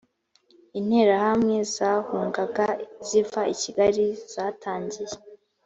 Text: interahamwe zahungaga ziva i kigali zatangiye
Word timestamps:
interahamwe 0.79 1.55
zahungaga 1.75 2.67
ziva 3.07 3.41
i 3.53 3.55
kigali 3.61 4.05
zatangiye 4.33 5.15